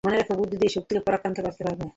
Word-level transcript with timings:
মনে 0.03 0.17
রেখো, 0.17 0.33
বুদ্ধি 0.39 0.55
দিয়ে 0.57 0.73
শক্তিকে 0.75 1.01
পরাস্ত 1.05 1.25
করতে 1.45 1.61
পারবে। 1.65 1.85